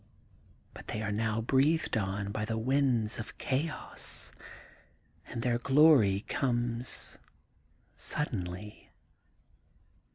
[0.73, 4.31] But they are now breathed on by the winds of chaos
[5.27, 7.19] and their glory comes
[7.95, 8.89] suddenly.